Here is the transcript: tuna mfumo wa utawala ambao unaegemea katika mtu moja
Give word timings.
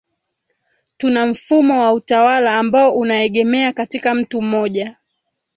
tuna 0.97 1.25
mfumo 1.25 1.81
wa 1.81 1.93
utawala 1.93 2.55
ambao 2.59 2.95
unaegemea 2.97 3.73
katika 3.73 4.13
mtu 4.13 4.41
moja 4.41 4.97